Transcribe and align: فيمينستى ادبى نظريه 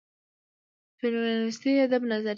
فيمينستى 0.99 1.83
ادبى 1.83 2.05
نظريه 2.07 2.29